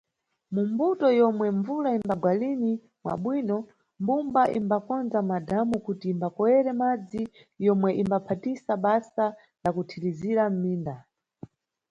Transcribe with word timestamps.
Mu 0.53 0.61
mbuto 0.71 1.05
zomwe 1.17 1.47
mbvula 1.57 1.89
imbagwa 1.99 2.31
lini 2.41 2.73
mwabwino, 3.03 3.57
mbumba 4.01 4.43
imbakonza 4.59 5.19
madhamu 5.29 5.75
kuti 5.85 6.05
imbakoyere 6.13 6.71
madzi 6.81 7.23
yomwe 7.65 7.89
imbaphatisa 8.01 8.71
basa 8.83 9.25
la 9.63 9.69
kuthirizira 9.75 10.43
mʼminda. 10.53 10.95